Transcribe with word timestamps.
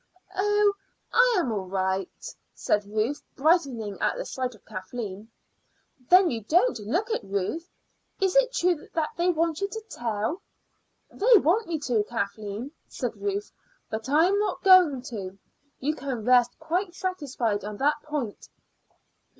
"Oh, 0.35 0.73
I 1.13 1.35
am 1.37 1.51
all 1.51 1.67
right," 1.67 2.09
said 2.55 2.85
Ruth, 2.87 3.21
brightening 3.35 3.99
at 4.01 4.17
the 4.17 4.25
sight 4.25 4.55
of 4.55 4.65
Kathleen. 4.65 5.29
"Then 6.09 6.31
you 6.31 6.41
don't 6.41 6.79
look 6.79 7.11
it. 7.11 7.21
Ruth, 7.23 7.69
is 8.19 8.35
it 8.35 8.51
true 8.51 8.87
that 8.95 9.09
they 9.15 9.29
want 9.29 9.61
you 9.61 9.67
to 9.67 9.81
tell?" 9.91 10.41
"They 11.11 11.37
want 11.37 11.67
me 11.67 11.77
to, 11.81 12.03
Kathleen," 12.05 12.71
said 12.87 13.15
Ruth; 13.15 13.51
"but 13.91 14.09
I 14.09 14.25
am 14.25 14.39
not 14.39 14.63
going 14.63 15.03
to. 15.03 15.37
You 15.79 15.93
can 15.95 16.25
rest 16.25 16.57
quite 16.57 16.95
satisfied 16.95 17.63
on 17.63 17.77
that 17.77 18.01
point." 18.01 18.49